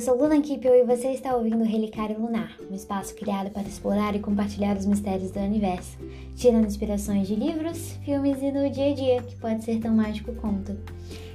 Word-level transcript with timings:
Eu 0.00 0.04
sou 0.04 0.16
Luna 0.16 0.40
Kipel 0.40 0.76
e 0.76 0.82
você 0.82 1.08
está 1.08 1.36
ouvindo 1.36 1.62
Relicário 1.62 2.18
Lunar, 2.18 2.56
um 2.70 2.74
espaço 2.74 3.14
criado 3.14 3.50
para 3.50 3.68
explorar 3.68 4.16
e 4.16 4.18
compartilhar 4.18 4.74
os 4.74 4.86
mistérios 4.86 5.30
do 5.30 5.38
universo, 5.40 5.98
tirando 6.34 6.64
inspirações 6.64 7.28
de 7.28 7.34
livros, 7.34 7.98
filmes 8.02 8.40
e 8.40 8.50
no 8.50 8.70
dia 8.70 8.92
a 8.92 8.94
dia, 8.94 9.22
que 9.22 9.36
pode 9.36 9.62
ser 9.62 9.78
tão 9.78 9.94
mágico 9.94 10.32
quanto. 10.36 10.74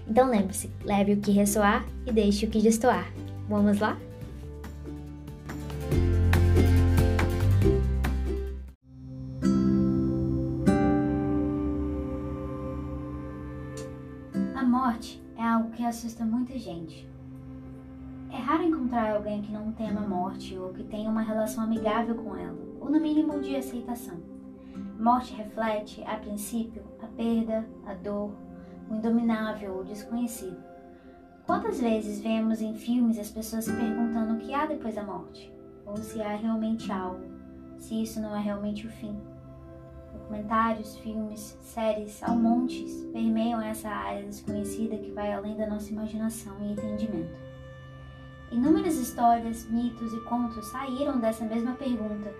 Então 0.09 0.27
lembre-se, 0.31 0.71
leve 0.83 1.13
o 1.13 1.17
que 1.17 1.29
ressoar 1.29 1.85
e 2.07 2.11
deixe 2.11 2.47
o 2.47 2.49
que 2.49 2.59
destoar. 2.59 3.13
Vamos 3.47 3.77
lá? 3.77 3.99
A 14.55 14.63
morte 14.63 15.21
é 15.37 15.43
algo 15.43 15.69
que 15.69 15.85
assusta 15.85 16.25
muita 16.25 16.57
gente. 16.57 17.07
É 18.35 18.37
raro 18.37 18.63
encontrar 18.63 19.15
alguém 19.15 19.41
que 19.41 19.53
não 19.53 19.71
tema 19.71 20.01
a 20.01 20.07
morte 20.07 20.57
ou 20.57 20.73
que 20.73 20.83
tenha 20.83 21.09
uma 21.09 21.21
relação 21.21 21.63
amigável 21.63 22.15
com 22.15 22.35
ela, 22.35 22.59
ou 22.81 22.89
no 22.89 22.99
mínimo 22.99 23.39
de 23.39 23.55
aceitação. 23.55 24.19
Morte 24.99 25.33
reflete, 25.33 26.03
a 26.03 26.17
princípio, 26.17 26.83
a 27.01 27.07
perda, 27.07 27.65
a 27.85 27.93
dor, 27.93 28.33
o 28.89 28.95
indominável 28.95 29.75
ou 29.77 29.85
desconhecido. 29.85 30.61
Quantas 31.45 31.79
vezes 31.79 32.19
vemos 32.19 32.61
em 32.61 32.73
filmes 32.73 33.17
as 33.17 33.29
pessoas 33.29 33.63
se 33.63 33.71
perguntando 33.71 34.33
o 34.33 34.37
que 34.37 34.53
há 34.53 34.65
depois 34.65 34.95
da 34.95 35.03
morte? 35.03 35.49
Ou 35.85 35.95
se 35.95 36.21
há 36.21 36.35
realmente 36.35 36.91
algo? 36.91 37.23
Se 37.77 38.03
isso 38.03 38.19
não 38.19 38.35
é 38.35 38.41
realmente 38.41 38.85
o 38.85 38.89
fim? 38.89 39.17
Documentários, 40.11 40.97
filmes, 40.97 41.57
séries, 41.61 42.21
ao 42.21 42.35
montes 42.35 43.05
permeiam 43.13 43.61
essa 43.61 43.87
área 43.87 44.23
desconhecida 44.23 44.97
que 44.97 45.11
vai 45.11 45.31
além 45.31 45.55
da 45.55 45.67
nossa 45.67 45.89
imaginação 45.89 46.53
e 46.61 46.73
entendimento. 46.73 47.54
Inúmeras 48.51 48.95
histórias, 48.97 49.67
mitos 49.69 50.13
e 50.13 50.19
contos 50.21 50.67
saíram 50.67 51.19
dessa 51.19 51.43
mesma 51.45 51.73
pergunta, 51.73 52.33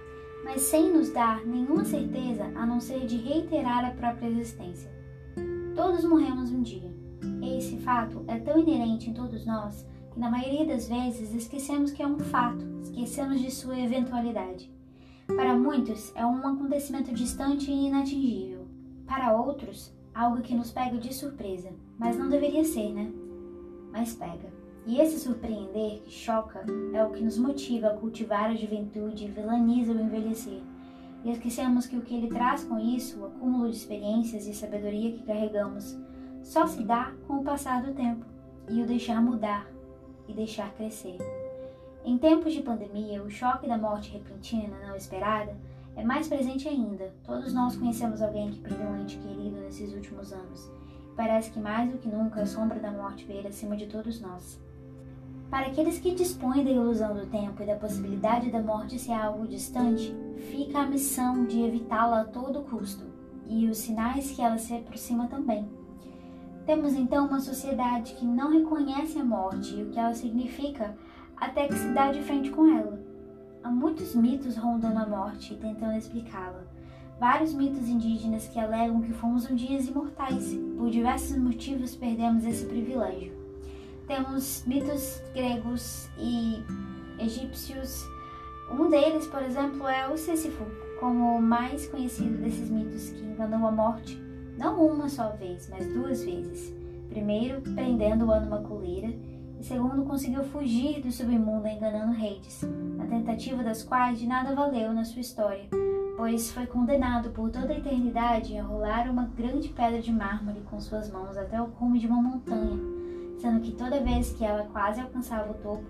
mas 0.44 0.61
sem 0.61 0.94
nos 0.94 1.11
dar 1.11 1.45
nenhuma 1.45 1.84
certeza 1.84 2.45
a 2.56 2.66
não 2.66 2.80
ser 2.80 3.06
de 3.06 3.17
reiterar 3.17 3.84
a 3.84 3.92
própria 3.92 4.28
existência. 4.28 4.89
Todos 5.76 6.06
morremos 6.06 6.52
um 6.52 6.61
dia. 6.61 6.94
Esse 7.42 7.78
fato 7.78 8.23
é 8.28 8.38
tão 8.38 8.59
inerente 8.59 9.09
em 9.09 9.14
todos 9.14 9.45
nós 9.45 9.86
que, 10.14 10.20
na 10.20 10.30
maioria 10.30 10.66
das 10.66 10.88
vezes, 10.88 11.33
esquecemos 11.33 11.92
que 11.92 12.02
é 12.02 12.08
um 12.08 12.20
fato, 12.20 12.64
esquecemos 12.81 13.42
de 13.42 13.52
sua 13.52 13.78
eventualidade. 13.80 14.72
Para 15.28 15.58
muitos, 15.58 16.14
é 16.16 16.26
um 16.26 16.48
acontecimento 16.48 17.11
distante 17.14 17.72
e 17.72 17.88
inatingível. 17.88 18.67
Para 19.08 19.36
outros, 19.36 19.92
algo 20.14 20.42
que 20.42 20.56
nos 20.56 20.72
pega 20.72 20.98
de 20.98 21.14
surpresa, 21.14 21.72
mas 21.98 22.17
não 22.17 22.30
deveria 22.30 22.64
ser, 22.64 22.94
né? 22.94 23.11
Mas 23.92 24.16
pega. 24.16 24.55
E 24.86 25.00
esse 25.00 25.19
surpreender 25.19 26.02
que 26.02 26.11
choca 26.11 26.64
é 26.94 27.03
o 27.03 27.09
que 27.09 27.23
nos 27.23 27.38
motiva 27.38 27.88
a 27.88 27.97
cultivar 27.97 28.52
a 28.52 28.55
juventude 28.55 29.25
e 29.25 29.31
vilaniza 29.31 29.92
o 29.92 30.00
envelhecer. 30.00 30.61
E 31.23 31.31
esquecemos 31.31 31.88
que 31.88 31.97
o 31.97 32.02
que 32.02 32.14
ele 32.14 32.27
traz 32.27 32.64
com 32.64 32.77
isso, 32.77 33.19
o 33.19 33.25
acúmulo 33.25 33.69
de 33.69 33.75
experiências 33.75 34.45
e 34.45 34.53
sabedoria 34.53 35.11
que 35.11 35.23
carregamos, 35.23 35.97
só 36.44 36.67
se 36.67 36.83
dá 36.83 37.14
com 37.27 37.38
o 37.38 37.44
passar 37.44 37.81
do 37.81 37.94
tempo 37.94 38.23
e 38.69 38.80
o 38.80 38.86
deixar 38.86 39.19
mudar 39.19 39.67
e 40.27 40.33
deixar 40.33 40.72
crescer. 40.73 41.17
Em 42.03 42.20
tempos 42.20 42.53
de 42.53 42.61
pandemia, 42.61 43.23
o 43.23 43.31
choque 43.31 43.67
da 43.67 43.80
morte 43.80 44.11
repentina, 44.11 44.77
não 44.88 44.95
esperada, 44.95 45.58
é 45.95 46.03
mais 46.03 46.27
presente 46.27 46.67
ainda. 46.67 47.11
Todos 47.23 47.52
nós 47.52 47.75
conhecemos 47.75 48.22
alguém 48.22 48.52
que 48.52 48.59
perdeu 48.59 48.86
um 48.86 49.02
ente 49.02 49.17
querido 49.17 49.59
nesses 49.61 49.92
últimos 49.94 50.31
anos. 50.31 50.70
Parece 51.16 51.49
que 51.49 51.59
mais 51.59 51.89
do 51.89 51.97
que 51.97 52.08
nunca 52.08 52.42
a 52.42 52.45
sombra 52.45 52.80
da 52.80 52.92
morte 52.92 53.25
veio 53.25 53.47
acima 53.47 53.75
de 53.75 53.88
todos 53.88 54.22
nós. 54.22 54.64
Para 55.56 55.67
aqueles 55.67 56.00
que 56.00 56.14
dispõem 56.14 56.66
da 56.66 56.70
ilusão 56.70 57.16
do 57.16 57.28
tempo 57.28 57.64
e 57.64 57.66
da 57.66 57.77
possibilidade 57.77 58.52
da 58.52 58.61
morte 58.61 58.99
ser 58.99 59.14
algo 59.14 59.48
distante, 59.48 60.14
fica 60.52 60.80
a 60.80 60.86
missão 60.86 61.45
de 61.45 61.61
evitá-la 61.61 62.20
a 62.20 62.26
todo 62.26 62.64
custo 62.64 63.05
e 63.48 63.65
os 63.70 63.77
sinais 63.77 64.32
que 64.32 64.42
ela 64.42 64.58
se 64.58 64.73
aproxima 64.73 65.30
também. 65.30 65.65
Temos 66.65 66.94
então 66.94 67.27
uma 67.27 67.39
sociedade 67.39 68.15
que 68.15 68.26
não 68.26 68.52
reconhece 68.52 69.17
a 69.17 69.23
morte 69.23 69.77
e 69.77 69.83
o 69.83 69.89
que 69.92 69.98
ela 69.98 70.14
significa 70.14 70.94
até 71.38 71.70
que 71.70 71.76
se 71.76 71.88
dá 71.94 72.11
de 72.11 72.21
frente 72.21 72.49
com 72.49 72.67
ela. 72.67 72.99
Há 73.64 73.71
muitos 73.71 74.14
mitos 74.14 74.58
rondando 74.58 74.99
a 74.99 75.08
morte 75.08 75.54
e 75.54 75.58
tentando 75.58 75.95
explicá-la. 75.95 76.65
Vários 77.17 77.54
mitos 77.54 77.88
indígenas 77.88 78.45
que 78.49 78.60
alegam 78.60 79.02
que 79.02 79.14
fomos 79.14 79.49
um 79.49 79.55
dia 79.55 79.80
imortais. 79.80 80.54
Por 80.77 80.89
diversos 80.89 81.38
motivos 81.38 81.95
perdemos 81.95 82.44
esse 82.44 82.65
privilégio. 82.65 83.45
Temos 84.08 84.64
mitos 84.67 85.21
gregos 85.33 86.10
e 86.17 86.64
egípcios. 87.20 88.05
Um 88.71 88.89
deles, 88.89 89.27
por 89.27 89.42
exemplo, 89.42 89.88
é 89.88 90.08
o 90.08 90.17
Sísifo, 90.17 90.66
como 90.99 91.38
o 91.38 91.42
mais 91.42 91.88
conhecido 91.88 92.38
desses 92.38 92.70
mitos 92.70 93.10
que 93.10 93.23
enganou 93.23 93.67
a 93.67 93.71
morte, 93.71 94.21
não 94.58 94.86
uma 94.86 95.10
só 95.10 95.30
vez, 95.32 95.70
mas 95.70 95.88
duas 95.88 96.23
vezes. 96.23 96.73
Primeiro, 97.10 97.61
prendendo-a 97.61 98.39
numa 98.39 98.61
coleira 98.61 99.14
e 99.60 99.64
segundo 99.64 100.04
conseguiu 100.04 100.44
fugir 100.44 101.02
do 101.02 101.11
submundo 101.11 101.67
enganando 101.67 102.11
reis, 102.11 102.64
a 102.99 103.05
tentativa 103.05 103.64
das 103.64 103.83
quais 103.83 104.20
de 104.20 104.27
nada 104.27 104.54
valeu 104.54 104.94
na 104.94 105.05
sua 105.05 105.21
história, 105.21 105.67
pois 106.17 106.52
foi 106.52 106.65
condenado 106.65 107.30
por 107.30 107.49
toda 107.49 107.73
a 107.73 107.77
eternidade 107.77 108.58
a 108.58 108.64
rolar 108.64 109.10
uma 109.10 109.26
grande 109.26 109.70
pedra 109.70 110.02
de 110.02 110.11
mármore 110.11 110.61
com 110.70 110.80
suas 110.80 111.10
mãos 111.11 111.38
até 111.38 111.61
o 111.61 111.67
cume 111.67 111.99
de 111.99 112.08
uma 112.08 112.21
montanha, 112.21 112.77
sendo 113.37 113.61
que 113.61 113.71
toda 113.71 114.03
vez 114.03 114.33
que 114.33 114.43
ela 114.43 114.65
quase 114.65 115.01
alcançava 115.01 115.51
o 115.51 115.55
topo, 115.55 115.85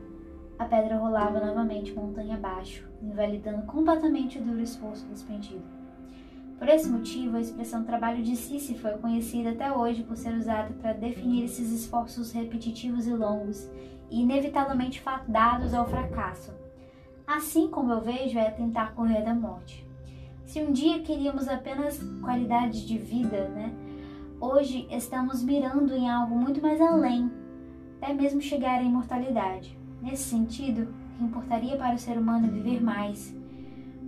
a 0.58 0.66
pedra 0.66 0.98
rolava 0.98 1.40
novamente 1.40 1.94
montanha 1.94 2.36
abaixo, 2.36 2.88
invalidando 3.02 3.64
completamente 3.64 4.40
o 4.40 4.42
duro 4.42 4.62
esforço 4.62 5.06
despendido. 5.08 5.64
Por 6.58 6.70
esse 6.70 6.90
motivo, 6.90 7.36
a 7.36 7.42
expressão 7.42 7.84
trabalho 7.84 8.24
de 8.24 8.36
Sísifo 8.36 8.88
é 8.88 8.98
conhecida 8.98 9.52
até 9.52 9.72
hoje 9.72 10.04
por 10.04 10.16
ser 10.16 10.34
usada 10.34 10.74
para 10.82 10.94
definir 10.94 11.44
esses 11.44 11.72
esforços 11.72 12.32
repetitivos 12.32 13.06
e 13.08 13.14
longos 13.14 13.70
e 14.10 14.22
inevitavelmente 14.22 15.02
fadados 15.02 15.74
ao 15.74 15.86
fracasso. 15.86 16.54
Assim 17.28 17.68
como 17.68 17.92
eu 17.92 18.02
vejo 18.02 18.40
é 18.40 18.50
tentar 18.52 18.94
correr 18.94 19.24
da 19.24 19.34
morte. 19.34 19.86
Se 20.46 20.62
um 20.62 20.72
dia 20.72 21.02
queríamos 21.02 21.48
apenas 21.48 22.00
qualidade 22.22 22.86
de 22.86 22.98
vida, 22.98 23.50
né? 23.50 23.74
Hoje 24.48 24.88
estamos 24.92 25.42
mirando 25.42 25.92
em 25.96 26.08
algo 26.08 26.36
muito 26.36 26.62
mais 26.62 26.80
além, 26.80 27.32
até 27.98 28.14
mesmo 28.14 28.40
chegar 28.40 28.80
à 28.80 28.84
imortalidade. 28.84 29.76
Nesse 30.00 30.22
sentido, 30.22 30.94
importaria 31.20 31.76
para 31.76 31.96
o 31.96 31.98
ser 31.98 32.16
humano 32.16 32.52
viver 32.52 32.80
mais, 32.80 33.36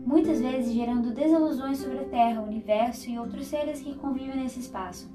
muitas 0.06 0.40
vezes 0.40 0.76
gerando 0.76 1.12
desilusões 1.12 1.80
sobre 1.80 1.98
a 1.98 2.06
Terra, 2.10 2.42
o 2.42 2.46
universo 2.46 3.10
e 3.10 3.18
outros 3.18 3.48
seres 3.48 3.82
que 3.82 3.96
convivem 3.96 4.38
nesse 4.38 4.60
espaço. 4.60 5.10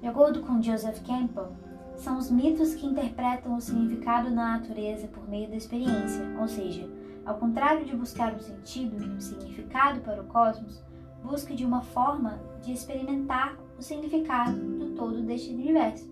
De 0.00 0.08
acordo 0.08 0.40
com 0.40 0.62
Joseph 0.62 1.06
Campbell, 1.06 1.52
são 1.94 2.16
os 2.16 2.30
mitos 2.30 2.74
que 2.74 2.86
interpretam 2.86 3.56
o 3.56 3.60
significado 3.60 4.30
da 4.30 4.58
natureza 4.58 5.06
por 5.08 5.28
meio 5.28 5.50
da 5.50 5.56
experiência, 5.56 6.24
ou 6.40 6.48
seja, 6.48 6.88
ao 7.26 7.34
contrário 7.34 7.84
de 7.84 7.94
buscar 7.94 8.32
um 8.32 8.40
sentido 8.40 9.04
e 9.04 9.06
um 9.06 9.20
significado 9.20 10.00
para 10.00 10.22
o 10.22 10.26
cosmos, 10.28 10.82
busca 11.22 11.54
de 11.54 11.66
uma 11.66 11.82
forma 11.82 12.40
de 12.62 12.72
experimentar 12.72 13.67
o 13.78 13.82
significado 13.82 14.58
do 14.58 14.90
todo 14.96 15.22
deste 15.22 15.52
universo. 15.52 16.10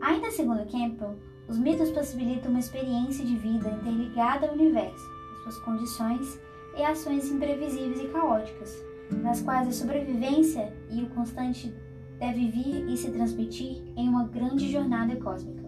Ainda 0.00 0.30
segundo 0.30 0.70
Campbell, 0.70 1.16
os 1.48 1.58
mitos 1.58 1.90
possibilitam 1.90 2.50
uma 2.50 2.60
experiência 2.60 3.24
de 3.24 3.36
vida 3.36 3.68
interligada 3.70 4.46
ao 4.46 4.54
universo, 4.54 5.04
suas 5.42 5.58
condições 5.58 6.40
e 6.76 6.82
ações 6.82 7.30
imprevisíveis 7.30 8.00
e 8.00 8.08
caóticas, 8.08 8.74
nas 9.10 9.42
quais 9.42 9.68
a 9.68 9.72
sobrevivência 9.72 10.72
e 10.90 11.02
o 11.02 11.10
constante 11.10 11.74
deve 12.18 12.48
vir 12.50 12.88
e 12.88 12.96
se 12.96 13.10
transmitir 13.10 13.82
em 13.96 14.08
uma 14.08 14.24
grande 14.24 14.70
jornada 14.70 15.14
cósmica. 15.16 15.64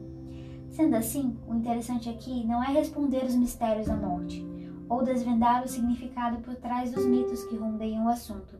Sendo 0.70 0.94
assim, 0.96 1.36
o 1.46 1.54
interessante 1.54 2.08
aqui 2.08 2.46
não 2.46 2.62
é 2.62 2.68
responder 2.68 3.24
os 3.24 3.34
mistérios 3.34 3.86
da 3.86 3.96
morte, 3.96 4.46
ou 4.88 5.02
desvendar 5.02 5.64
o 5.64 5.68
significado 5.68 6.38
por 6.38 6.54
trás 6.56 6.92
dos 6.92 7.04
mitos 7.04 7.42
que 7.44 7.56
rondeiam 7.56 8.06
o 8.06 8.08
assunto, 8.08 8.56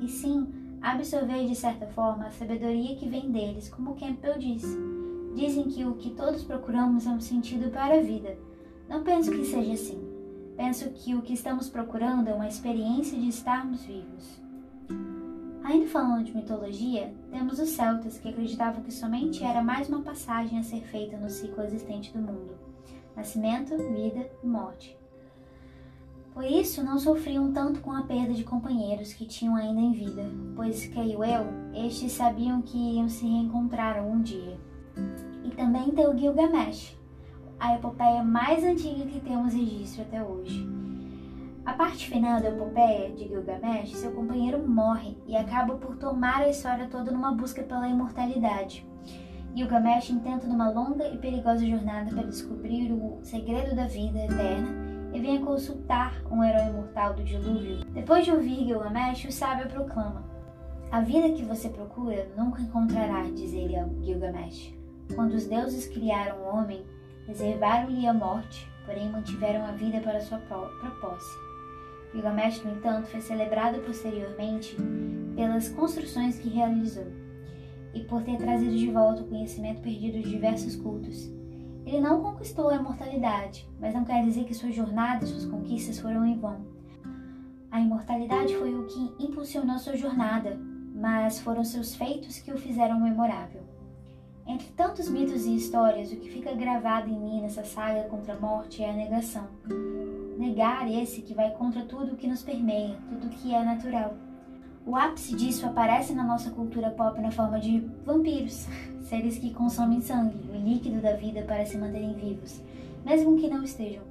e 0.00 0.08
sim 0.08 0.67
absorver 0.82 1.46
de 1.46 1.54
certa 1.54 1.86
forma 1.86 2.26
a 2.26 2.30
sabedoria 2.30 2.96
que 2.96 3.08
vem 3.08 3.30
deles, 3.30 3.68
como 3.68 3.96
Campbell 3.96 4.38
diz. 4.38 4.64
Dizem 5.34 5.64
que 5.64 5.84
o 5.84 5.94
que 5.94 6.10
todos 6.10 6.44
procuramos 6.44 7.06
é 7.06 7.10
um 7.10 7.20
sentido 7.20 7.70
para 7.70 7.98
a 7.98 8.02
vida. 8.02 8.36
Não 8.88 9.04
penso 9.04 9.30
que 9.30 9.44
seja 9.44 9.72
assim. 9.72 10.00
Penso 10.56 10.90
que 10.90 11.14
o 11.14 11.22
que 11.22 11.34
estamos 11.34 11.68
procurando 11.68 12.28
é 12.28 12.34
uma 12.34 12.48
experiência 12.48 13.18
de 13.18 13.28
estarmos 13.28 13.84
vivos. 13.84 14.40
Ainda 15.62 15.86
falando 15.86 16.24
de 16.24 16.34
mitologia, 16.34 17.14
temos 17.30 17.58
os 17.58 17.68
celtas 17.68 18.18
que 18.18 18.28
acreditavam 18.28 18.82
que 18.82 18.92
somente 18.92 19.44
era 19.44 19.62
mais 19.62 19.88
uma 19.88 20.00
passagem 20.00 20.58
a 20.58 20.62
ser 20.62 20.80
feita 20.80 21.16
no 21.16 21.28
ciclo 21.28 21.62
existente 21.62 22.12
do 22.12 22.20
mundo: 22.20 22.58
nascimento, 23.14 23.76
vida 23.76 24.30
e 24.42 24.46
morte. 24.46 24.98
Por 26.38 26.44
isso, 26.44 26.84
não 26.84 27.00
sofriam 27.00 27.52
tanto 27.52 27.80
com 27.80 27.90
a 27.90 28.02
perda 28.02 28.32
de 28.32 28.44
companheiros 28.44 29.12
que 29.12 29.26
tinham 29.26 29.56
ainda 29.56 29.80
em 29.80 29.90
vida, 29.90 30.24
pois, 30.54 30.88
eu, 30.94 31.84
estes 31.84 32.12
sabiam 32.12 32.62
que 32.62 32.78
iriam 32.78 33.08
se 33.08 33.26
reencontrar 33.26 33.98
algum 33.98 34.22
dia. 34.22 34.56
E 35.42 35.50
também 35.50 35.90
tem 35.90 36.06
o 36.06 36.16
Gilgamesh, 36.16 36.96
a 37.58 37.74
epopeia 37.74 38.22
mais 38.22 38.62
antiga 38.62 39.04
que 39.06 39.18
temos 39.18 39.52
registro 39.52 40.02
até 40.02 40.22
hoje. 40.22 40.64
A 41.66 41.72
parte 41.72 42.08
final 42.08 42.40
da 42.40 42.50
epopeia 42.50 43.10
de 43.10 43.26
Gilgamesh, 43.26 43.96
seu 43.96 44.12
companheiro 44.12 44.64
morre 44.64 45.18
e 45.26 45.34
acaba 45.34 45.74
por 45.74 45.96
tomar 45.96 46.42
a 46.42 46.50
história 46.50 46.86
toda 46.86 47.10
numa 47.10 47.32
busca 47.32 47.64
pela 47.64 47.88
imortalidade. 47.88 48.86
Gilgamesh 49.56 50.10
intenta 50.10 50.46
numa 50.46 50.70
longa 50.70 51.08
e 51.08 51.18
perigosa 51.18 51.66
jornada 51.66 52.14
para 52.14 52.28
descobrir 52.28 52.92
o 52.92 53.18
segredo 53.24 53.74
da 53.74 53.88
vida 53.88 54.20
eterna 54.20 54.87
e 55.18 55.20
vem 55.20 55.38
a 55.38 55.44
consultar 55.44 56.22
um 56.30 56.44
herói 56.44 56.68
imortal 56.68 57.12
do 57.12 57.24
dilúvio. 57.24 57.84
Depois 57.92 58.24
de 58.24 58.30
ouvir 58.30 58.64
Gilgamesh, 58.64 59.24
o 59.24 59.32
sábio 59.32 59.68
proclama: 59.68 60.24
A 60.92 61.00
vida 61.00 61.30
que 61.30 61.44
você 61.44 61.68
procura 61.68 62.28
nunca 62.36 62.62
encontrará, 62.62 63.22
diz 63.22 63.52
ele 63.52 63.76
a 63.76 63.88
Gilgamesh. 64.00 64.72
Quando 65.16 65.32
os 65.34 65.46
deuses 65.46 65.88
criaram 65.88 66.38
o 66.38 66.56
homem, 66.56 66.84
reservaram-lhe 67.26 68.06
a 68.06 68.14
morte, 68.14 68.70
porém 68.86 69.10
mantiveram 69.10 69.64
a 69.66 69.72
vida 69.72 70.00
para 70.00 70.20
sua 70.20 70.38
posse. 70.38 71.36
Gilgamesh, 72.14 72.62
no 72.62 72.70
entanto, 72.70 73.08
foi 73.08 73.20
celebrado 73.20 73.80
posteriormente 73.80 74.76
pelas 75.34 75.68
construções 75.68 76.38
que 76.38 76.48
realizou 76.48 77.06
e 77.92 78.04
por 78.04 78.22
ter 78.22 78.36
trazido 78.36 78.76
de 78.76 78.90
volta 78.90 79.22
o 79.22 79.26
conhecimento 79.26 79.82
perdido 79.82 80.22
de 80.22 80.30
diversos 80.30 80.76
cultos. 80.76 81.37
Ele 81.88 82.02
não 82.02 82.20
conquistou 82.20 82.68
a 82.68 82.74
imortalidade, 82.74 83.66
mas 83.80 83.94
não 83.94 84.04
quer 84.04 84.22
dizer 84.22 84.44
que 84.44 84.52
sua 84.52 84.70
jornada 84.70 85.24
e 85.24 85.26
suas 85.26 85.46
conquistas 85.46 85.98
foram 85.98 86.22
em 86.26 86.38
vão. 86.38 86.60
A 87.70 87.80
imortalidade 87.80 88.54
foi 88.58 88.74
o 88.74 88.84
que 88.84 89.14
impulsionou 89.18 89.78
sua 89.78 89.96
jornada, 89.96 90.60
mas 90.94 91.40
foram 91.40 91.64
seus 91.64 91.94
feitos 91.94 92.40
que 92.40 92.52
o 92.52 92.58
fizeram 92.58 93.00
memorável. 93.00 93.62
Entre 94.46 94.68
tantos 94.72 95.08
mitos 95.08 95.46
e 95.46 95.56
histórias, 95.56 96.12
o 96.12 96.16
que 96.16 96.28
fica 96.28 96.54
gravado 96.54 97.08
em 97.08 97.18
mim 97.18 97.40
nessa 97.40 97.64
saga 97.64 98.02
contra 98.02 98.34
a 98.34 98.38
morte 98.38 98.82
é 98.82 98.90
a 98.90 98.94
negação. 98.94 99.48
Negar 100.36 100.86
esse 100.92 101.22
que 101.22 101.32
vai 101.32 101.52
contra 101.52 101.86
tudo 101.86 102.12
o 102.12 102.16
que 102.16 102.28
nos 102.28 102.42
permeia, 102.42 102.98
tudo 103.08 103.28
o 103.28 103.30
que 103.30 103.54
é 103.54 103.64
natural. 103.64 104.14
O 104.84 104.94
ápice 104.94 105.34
disso 105.34 105.64
aparece 105.64 106.12
na 106.12 106.24
nossa 106.24 106.50
cultura 106.50 106.90
pop 106.90 107.18
na 107.18 107.30
forma 107.30 107.58
de 107.58 107.80
vampiros, 108.04 108.66
seres 109.08 109.38
que 109.38 109.54
consomem 109.54 110.00
sangue, 110.00 110.38
o 110.50 110.56
líquido 110.56 111.00
da 111.00 111.14
vida 111.14 111.42
para 111.42 111.64
se 111.64 111.76
manterem 111.78 112.14
vivos, 112.14 112.60
mesmo 113.04 113.36
que 113.36 113.48
não 113.48 113.64
estejam. 113.64 114.02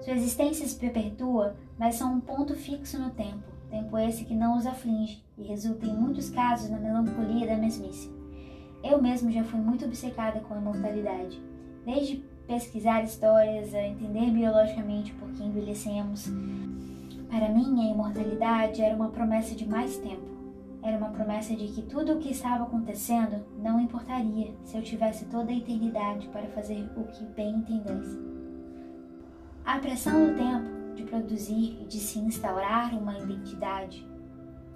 Sua 0.00 0.14
existência 0.14 0.66
se 0.66 0.76
perpetua, 0.76 1.54
mas 1.78 1.94
são 1.94 2.14
um 2.14 2.20
ponto 2.20 2.54
fixo 2.54 2.98
no 2.98 3.10
tempo, 3.10 3.42
tempo 3.70 3.96
esse 3.98 4.24
que 4.24 4.34
não 4.34 4.56
os 4.56 4.66
aflige 4.66 5.22
e 5.38 5.44
resulta 5.44 5.86
em 5.86 5.94
muitos 5.94 6.28
casos 6.28 6.68
na 6.68 6.78
melancolia 6.78 7.46
da 7.46 7.56
mesmice. 7.56 8.10
Eu 8.82 9.00
mesmo 9.00 9.30
já 9.30 9.44
fui 9.44 9.60
muito 9.60 9.84
obcecada 9.84 10.40
com 10.40 10.54
a 10.54 10.58
imortalidade, 10.58 11.40
desde 11.86 12.16
pesquisar 12.46 13.04
histórias, 13.04 13.72
a 13.72 13.86
entender 13.86 14.30
biologicamente 14.30 15.12
por 15.14 15.30
que 15.30 15.44
envelhecemos, 15.44 16.28
para 17.32 17.48
mim, 17.48 17.80
a 17.80 17.90
imortalidade 17.90 18.82
era 18.82 18.94
uma 18.94 19.08
promessa 19.08 19.54
de 19.54 19.66
mais 19.66 19.96
tempo. 19.96 20.41
Era 20.82 20.96
uma 20.96 21.10
promessa 21.10 21.54
de 21.54 21.68
que 21.68 21.82
tudo 21.82 22.14
o 22.14 22.18
que 22.18 22.32
estava 22.32 22.64
acontecendo 22.64 23.44
não 23.58 23.80
importaria 23.80 24.52
se 24.64 24.76
eu 24.76 24.82
tivesse 24.82 25.26
toda 25.26 25.52
a 25.52 25.56
eternidade 25.56 26.26
para 26.28 26.48
fazer 26.48 26.90
o 26.96 27.04
que 27.04 27.24
bem 27.24 27.56
entendesse. 27.56 28.18
A 29.64 29.78
pressão 29.78 30.26
do 30.26 30.34
tempo 30.36 30.94
de 30.96 31.04
produzir 31.04 31.78
e 31.80 31.84
de 31.84 31.98
se 31.98 32.18
instaurar 32.18 32.98
uma 32.98 33.16
identidade 33.16 34.04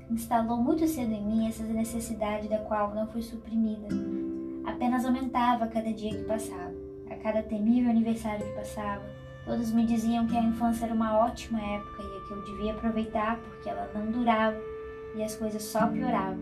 instalou 0.08 0.58
muito 0.58 0.86
cedo 0.86 1.12
em 1.12 1.26
mim 1.26 1.48
essa 1.48 1.64
necessidade 1.64 2.48
da 2.48 2.58
qual 2.58 2.94
não 2.94 3.08
foi 3.08 3.22
suprimida. 3.22 3.88
Apenas 4.64 5.04
aumentava 5.04 5.64
a 5.64 5.68
cada 5.68 5.92
dia 5.92 6.10
que 6.10 6.22
passava, 6.22 6.72
a 7.10 7.16
cada 7.16 7.42
temível 7.42 7.90
aniversário 7.90 8.46
que 8.46 8.52
passava. 8.52 9.02
Todos 9.44 9.72
me 9.72 9.84
diziam 9.84 10.26
que 10.26 10.36
a 10.36 10.42
infância 10.42 10.84
era 10.84 10.94
uma 10.94 11.18
ótima 11.18 11.60
época 11.60 12.02
e 12.02 12.28
que 12.28 12.32
eu 12.32 12.44
devia 12.44 12.72
aproveitar 12.72 13.38
porque 13.38 13.68
ela 13.68 13.90
não 13.92 14.12
durava 14.12 14.56
e 15.16 15.22
as 15.22 15.34
coisas 15.34 15.62
só 15.62 15.86
pioravam. 15.86 16.38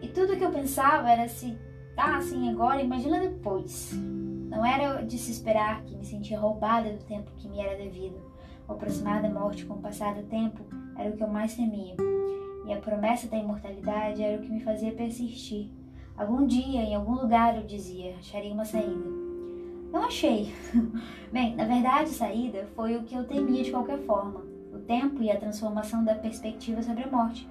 E 0.00 0.08
tudo 0.08 0.36
que 0.36 0.44
eu 0.44 0.50
pensava 0.50 1.10
era 1.10 1.28
se 1.28 1.56
tá 1.94 2.16
assim 2.16 2.50
agora, 2.50 2.82
imagina 2.82 3.20
depois. 3.20 3.92
Não 3.92 4.64
era 4.64 5.02
de 5.02 5.18
se 5.18 5.30
esperar 5.30 5.82
que 5.84 5.96
me 5.96 6.04
sentia 6.04 6.38
roubada 6.38 6.90
do 6.90 7.04
tempo 7.04 7.30
que 7.36 7.48
me 7.48 7.60
era 7.60 7.76
devido. 7.76 8.20
O 8.68 8.72
aproximar 8.72 9.22
da 9.22 9.30
morte 9.30 9.64
com 9.64 9.74
o 9.74 9.80
passar 9.80 10.14
do 10.14 10.22
tempo 10.24 10.60
era 10.96 11.10
o 11.10 11.16
que 11.16 11.22
eu 11.22 11.28
mais 11.28 11.54
temia. 11.54 11.96
E 12.66 12.72
a 12.72 12.80
promessa 12.80 13.28
da 13.28 13.36
imortalidade 13.36 14.22
era 14.22 14.38
o 14.38 14.42
que 14.42 14.50
me 14.50 14.60
fazia 14.60 14.92
persistir. 14.92 15.68
Algum 16.16 16.46
dia, 16.46 16.82
em 16.82 16.94
algum 16.94 17.14
lugar, 17.14 17.56
eu 17.56 17.64
dizia, 17.64 18.14
acharia 18.18 18.52
uma 18.52 18.64
saída. 18.64 19.10
Não 19.90 20.04
achei. 20.04 20.52
Bem, 21.32 21.56
na 21.56 21.64
verdade, 21.64 22.10
saída 22.10 22.68
foi 22.76 22.96
o 22.96 23.02
que 23.02 23.14
eu 23.14 23.24
temia 23.24 23.64
de 23.64 23.70
qualquer 23.70 23.98
forma 24.00 24.52
tempo 24.86 25.22
e 25.22 25.30
a 25.30 25.38
transformação 25.38 26.04
da 26.04 26.14
perspectiva 26.14 26.82
sobre 26.82 27.04
a 27.04 27.10
morte. 27.10 27.48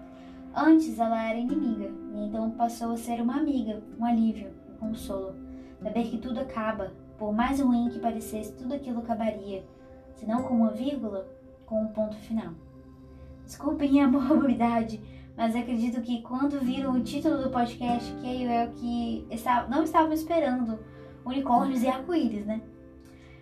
Antes 0.56 1.00
ela 1.00 1.24
era 1.24 1.38
inimiga, 1.38 1.90
e 2.14 2.26
então 2.26 2.52
passou 2.52 2.92
a 2.92 2.98
ser 2.98 3.22
uma 3.22 3.38
amiga, 3.38 3.82
um 4.00 4.06
alívio, 4.06 4.52
um 4.70 4.88
consolo. 4.88 5.36
Saber 5.82 6.04
que 6.04 6.18
tudo 6.18 6.40
acaba, 6.40 6.92
por 7.18 7.34
mais 7.34 7.60
ruim 7.60 7.90
que 7.90 8.00
parecesse, 8.00 8.54
tudo 8.54 8.74
aquilo 8.74 9.00
acabaria, 9.00 9.64
se 10.16 10.26
não 10.26 10.44
com 10.44 10.56
uma 10.56 10.72
vírgula, 10.72 11.28
com 11.66 11.82
um 11.82 11.88
ponto 11.88 12.16
final. 12.18 12.54
Desculpem 13.46 14.02
a 14.02 14.08
morbidade, 14.10 15.02
mas 15.36 15.56
acredito 15.56 16.02
que 16.02 16.22
quando 16.22 16.60
viram 16.60 16.94
o 16.94 17.02
título 17.02 17.42
do 17.42 17.50
podcast, 17.50 18.14
que 18.16 18.46
é 18.46 18.66
o 18.66 18.72
que 18.72 19.28
não 19.70 19.84
estavam 19.84 20.12
esperando 20.12 20.80
unicórnios 21.26 21.82
e 21.82 21.88
arco-íris, 21.88 22.46
né? 22.46 22.62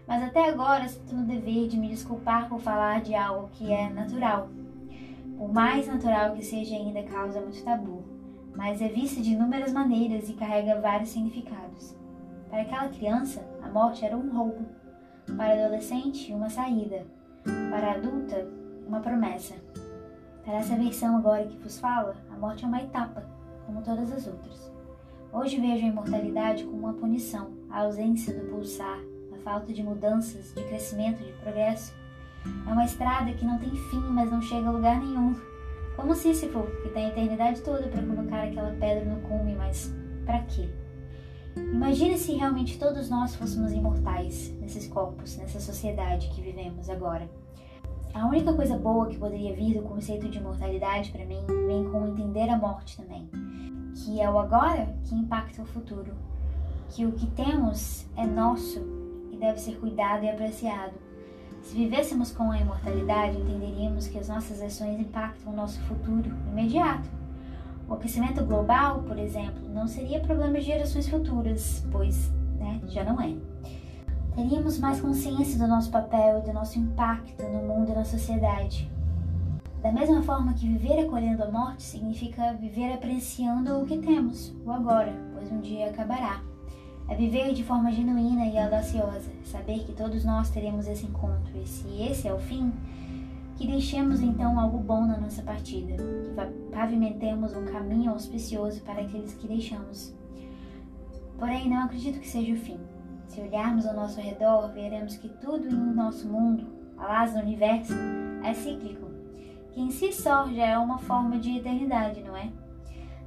mas 0.10 0.24
até 0.24 0.50
agora 0.50 0.90
sinto 0.90 1.16
no 1.16 1.24
dever 1.24 1.68
de 1.68 1.78
me 1.78 1.88
desculpar 1.88 2.50
por 2.50 2.60
falar 2.60 3.00
de 3.00 3.14
algo 3.14 3.48
que 3.54 3.72
é 3.72 3.92
natural. 3.92 4.50
Por 5.40 5.54
mais 5.54 5.88
natural 5.88 6.34
que 6.34 6.44
seja, 6.44 6.76
ainda 6.76 7.02
causa 7.04 7.40
muito 7.40 7.64
tabu, 7.64 8.04
mas 8.54 8.82
é 8.82 8.90
vista 8.90 9.22
de 9.22 9.32
inúmeras 9.32 9.72
maneiras 9.72 10.30
e 10.30 10.34
carrega 10.34 10.82
vários 10.82 11.12
significados. 11.12 11.96
Para 12.50 12.64
aquela 12.64 12.90
criança, 12.90 13.48
a 13.64 13.70
morte 13.70 14.04
era 14.04 14.18
um 14.18 14.30
roubo. 14.36 14.66
Para 15.38 15.54
a 15.54 15.66
adolescente, 15.66 16.34
uma 16.34 16.50
saída. 16.50 17.08
Para 17.72 17.88
a 17.88 17.94
adulta, 17.94 18.50
uma 18.86 19.00
promessa. 19.00 19.56
Para 20.44 20.56
essa 20.56 20.76
versão 20.76 21.16
agora 21.16 21.48
que 21.48 21.58
vos 21.58 21.80
fala, 21.80 22.18
a 22.30 22.38
morte 22.38 22.66
é 22.66 22.68
uma 22.68 22.82
etapa, 22.82 23.24
como 23.66 23.82
todas 23.82 24.12
as 24.12 24.28
outras. 24.28 24.70
Hoje 25.32 25.58
vejo 25.58 25.86
a 25.86 25.90
imortalidade 25.90 26.66
como 26.66 26.80
uma 26.80 26.94
punição, 26.94 27.54
a 27.70 27.84
ausência 27.84 28.38
do 28.38 28.46
pulsar, 28.50 29.00
falta 29.50 29.74
de 29.74 29.82
mudanças, 29.82 30.54
de 30.54 30.64
crescimento, 30.64 31.24
de 31.24 31.32
progresso. 31.34 31.96
É 32.68 32.72
uma 32.72 32.86
estrada 32.86 33.34
que 33.34 33.46
não 33.46 33.58
tem 33.58 33.70
fim, 33.70 34.02
mas 34.10 34.32
não 34.32 34.42
chega 34.42 34.68
a 34.68 34.72
lugar 34.72 35.00
nenhum. 35.00 35.36
Como 35.96 36.16
Sísifo, 36.16 36.64
que 36.82 36.90
tem 36.90 37.06
a 37.06 37.10
eternidade 37.10 37.62
toda 37.62 37.88
para 37.88 38.02
colocar 38.02 38.44
aquela 38.44 38.72
pedra 38.72 39.06
no 39.06 39.20
cume, 39.22 39.56
mas 39.56 39.94
para 40.26 40.44
quê? 40.44 40.70
Imagine 41.56 42.18
se 42.18 42.34
realmente 42.34 42.80
todos 42.80 43.10
nós 43.10 43.36
fôssemos 43.36 43.74
imortais 43.74 44.54
nesses 44.62 44.88
corpos, 44.88 45.38
nessa 45.38 45.60
sociedade 45.60 46.30
que 46.30 46.42
vivemos 46.42 46.90
agora. 46.90 47.30
A 48.14 48.28
única 48.28 48.54
coisa 48.54 48.78
boa 48.78 49.08
que 49.08 49.18
poderia 49.18 49.56
vir 49.56 49.76
do 49.76 49.82
conceito 49.84 50.30
de 50.30 50.38
imortalidade 50.38 51.12
para 51.12 51.26
mim 51.26 51.46
vem 51.68 51.90
com 51.92 52.08
entender 52.08 52.50
a 52.50 52.58
morte 52.58 52.98
também, 52.98 53.30
que 53.94 54.22
é 54.22 54.30
o 54.30 54.40
agora 54.40 54.96
que 55.04 55.16
impacta 55.16 55.62
o 55.62 55.66
futuro, 55.66 56.14
que 56.90 57.06
o 57.06 57.12
que 57.12 57.28
temos 57.28 58.06
é 58.16 58.26
nosso 58.26 59.00
deve 59.40 59.60
ser 59.60 59.80
cuidado 59.80 60.24
e 60.24 60.30
apreciado. 60.30 60.94
Se 61.64 61.76
vivêssemos 61.76 62.32
com 62.32 62.52
a 62.52 62.58
imortalidade, 62.58 63.38
entenderíamos 63.38 64.08
que 64.08 64.18
as 64.18 64.28
nossas 64.28 64.62
ações 64.62 65.00
impactam 65.00 65.54
o 65.54 65.56
nosso 65.56 65.80
futuro 65.82 66.30
imediato. 66.52 67.08
O 67.88 67.94
aquecimento 67.94 68.44
global, 68.44 69.04
por 69.04 69.18
exemplo, 69.18 69.68
não 69.70 69.88
seria 69.88 70.20
problema 70.20 70.60
de 70.60 70.66
gerações 70.66 71.08
futuras, 71.08 71.86
pois 71.92 72.32
né, 72.58 72.80
já 72.88 73.04
não 73.04 73.20
é. 73.20 73.36
Teríamos 74.36 74.80
mais 74.80 75.02
consciência 75.02 75.58
do 75.58 75.68
nosso 75.68 75.92
papel 75.92 76.40
e 76.40 76.42
do 76.44 76.54
nosso 76.54 76.80
impacto 76.80 77.44
no 77.44 77.62
mundo 77.64 77.92
e 77.92 77.96
na 77.96 78.06
sociedade. 78.06 78.90
Da 79.82 79.92
mesma 79.92 80.22
forma 80.22 80.54
que 80.54 80.68
viver 80.68 81.06
acolhendo 81.06 81.44
a 81.44 81.52
morte 81.52 81.84
significa 81.84 82.54
viver 82.54 82.94
apreciando 82.94 83.80
o 83.80 83.86
que 83.86 83.98
temos, 83.98 84.54
o 84.66 84.72
agora, 84.72 85.14
pois 85.34 85.52
um 85.52 85.60
dia 85.60 85.90
acabará. 85.90 86.42
É 87.10 87.16
viver 87.16 87.54
de 87.54 87.64
forma 87.64 87.92
genuína 87.92 88.46
e 88.46 88.58
audaciosa, 88.58 89.32
saber 89.44 89.80
que 89.80 89.94
todos 89.94 90.24
nós 90.24 90.52
teremos 90.52 90.88
esse 90.88 91.08
encontro 91.08 91.58
e 91.58 91.66
se 91.66 92.04
esse 92.04 92.28
é 92.28 92.34
o 92.34 92.38
fim, 92.38 92.72
que 93.58 93.66
deixemos 93.66 94.22
então 94.22 94.60
algo 94.60 94.78
bom 94.78 95.06
na 95.06 95.18
nossa 95.18 95.42
partida, 95.42 95.96
que 95.96 96.72
pavimentemos 96.72 97.54
um 97.56 97.66
caminho 97.66 98.12
auspicioso 98.12 98.82
para 98.84 99.02
aqueles 99.02 99.34
que 99.34 99.48
deixamos. 99.48 100.14
Porém, 101.38 101.68
não 101.68 101.84
acredito 101.84 102.20
que 102.20 102.28
seja 102.28 102.54
o 102.54 102.58
fim. 102.58 102.80
Se 103.28 103.42
olharmos 103.42 103.88
ao 103.88 103.96
nosso 103.96 104.22
redor, 104.22 104.72
veremos 104.72 105.18
que 105.18 105.30
tudo 105.30 105.68
em 105.68 105.94
nosso 105.94 106.28
mundo, 106.28 106.68
aliás, 106.98 107.34
no 107.34 107.42
universo, 107.42 107.94
é 108.44 108.54
cíclico, 108.54 109.10
que 109.72 109.82
em 109.82 109.90
si 109.90 110.14
só 110.14 110.48
já 110.48 110.66
é 110.66 110.78
uma 110.78 111.00
forma 111.00 111.40
de 111.40 111.58
eternidade, 111.58 112.22
não 112.24 112.38
é? 112.38 112.50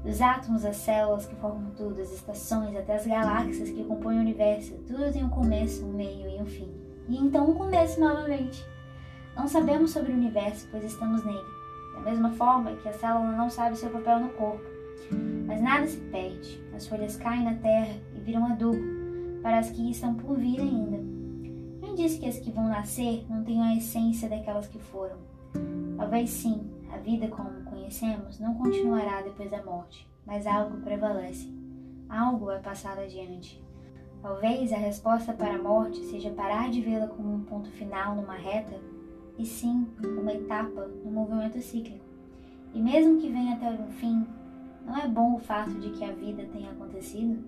Dos 0.04 0.20
átomos 0.20 0.64
às 0.64 0.76
células 0.76 1.26
que 1.26 1.36
formam 1.36 1.70
tudo, 1.76 2.00
as 2.00 2.12
estações 2.12 2.76
até 2.76 2.96
as 2.96 3.06
galáxias 3.06 3.70
que 3.70 3.84
compõem 3.84 4.18
o 4.18 4.20
universo, 4.20 4.74
tudo 4.86 5.12
tem 5.12 5.24
um 5.24 5.28
começo, 5.28 5.84
um 5.84 5.92
meio 5.92 6.28
e 6.28 6.42
um 6.42 6.46
fim. 6.46 6.68
E 7.08 7.16
então 7.16 7.48
um 7.48 7.54
começo 7.54 8.00
novamente. 8.00 8.64
Não 9.36 9.46
sabemos 9.46 9.92
sobre 9.92 10.12
o 10.12 10.16
universo, 10.16 10.66
pois 10.70 10.84
estamos 10.84 11.24
nele. 11.24 11.38
Da 11.94 12.00
mesma 12.00 12.30
forma 12.32 12.74
que 12.76 12.88
a 12.88 12.92
célula 12.92 13.32
não 13.32 13.48
sabe 13.48 13.78
seu 13.78 13.90
papel 13.90 14.20
no 14.20 14.28
corpo. 14.30 14.64
Mas 15.46 15.60
nada 15.60 15.86
se 15.86 15.98
perde. 15.98 16.60
As 16.74 16.86
folhas 16.86 17.16
caem 17.16 17.44
na 17.44 17.54
terra 17.54 17.94
e 18.16 18.20
viram 18.20 18.46
adubo 18.46 18.82
para 19.40 19.58
as 19.58 19.70
que 19.70 19.90
estão 19.90 20.14
por 20.14 20.36
vir 20.36 20.60
ainda. 20.60 20.98
Quem 21.80 21.94
disse 21.94 22.18
que 22.18 22.28
as 22.28 22.38
que 22.38 22.50
vão 22.50 22.68
nascer 22.68 23.24
não 23.28 23.44
tenham 23.44 23.64
a 23.64 23.76
essência 23.76 24.28
daquelas 24.28 24.66
que 24.66 24.78
foram? 24.78 25.16
Talvez 25.96 26.30
sim, 26.30 26.70
a 26.92 26.96
vida 26.96 27.28
como 27.28 27.61
conhecemos 27.92 28.40
não 28.40 28.54
continuará 28.54 29.20
depois 29.20 29.50
da 29.50 29.62
morte, 29.62 30.08
mas 30.24 30.46
algo 30.46 30.78
prevalece. 30.78 31.52
Algo 32.08 32.50
é 32.50 32.58
passado 32.58 33.00
adiante. 33.00 33.62
Talvez 34.22 34.72
a 34.72 34.76
resposta 34.76 35.34
para 35.34 35.56
a 35.56 35.62
morte 35.62 36.02
seja 36.06 36.30
parar 36.30 36.70
de 36.70 36.80
vê-la 36.80 37.06
como 37.08 37.34
um 37.34 37.44
ponto 37.44 37.70
final 37.70 38.16
numa 38.16 38.34
reta, 38.34 38.80
e 39.38 39.44
sim 39.44 39.86
uma 40.02 40.32
etapa 40.32 40.86
no 41.04 41.10
movimento 41.10 41.60
cíclico. 41.60 42.04
E 42.72 42.80
mesmo 42.80 43.18
que 43.18 43.28
venha 43.28 43.56
até 43.56 43.70
o 43.70 43.88
fim, 43.88 44.26
não 44.86 44.96
é 44.96 45.06
bom 45.06 45.34
o 45.34 45.38
fato 45.38 45.74
de 45.74 45.90
que 45.90 46.04
a 46.04 46.12
vida 46.12 46.46
tenha 46.50 46.70
acontecido? 46.70 47.42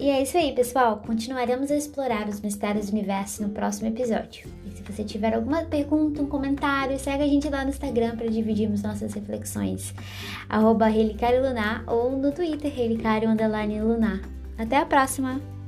E 0.00 0.08
é 0.08 0.22
isso 0.22 0.38
aí, 0.38 0.54
pessoal. 0.54 0.96
Continuaremos 1.06 1.70
a 1.70 1.76
explorar 1.76 2.26
os 2.26 2.40
mistérios 2.40 2.86
do 2.86 2.96
universo 2.96 3.42
no 3.42 3.50
próximo 3.50 3.88
episódio. 3.88 4.48
E 4.64 4.70
se 4.70 4.82
você 4.82 5.04
tiver 5.04 5.34
alguma 5.34 5.62
pergunta, 5.64 6.22
um 6.22 6.26
comentário, 6.26 6.98
segue 6.98 7.22
a 7.22 7.26
gente 7.26 7.50
lá 7.50 7.64
no 7.64 7.68
Instagram 7.68 8.16
para 8.16 8.26
dividirmos 8.26 8.82
nossas 8.82 9.12
reflexões. 9.12 9.94
Arroba 10.48 10.86
Relicário 10.86 11.46
Lunar 11.46 11.84
ou 11.86 12.16
no 12.16 12.32
Twitter 12.32 12.74
Relicário 12.74 13.28
Lunar. 13.28 14.22
Até 14.56 14.78
a 14.78 14.86
próxima! 14.86 15.59